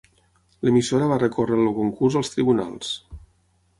L'emissora 0.67 1.09
va 1.11 1.19
recórrer 1.23 1.59
el 1.65 1.69
concurs 1.81 2.19
als 2.23 2.33
tribunals. 2.37 2.95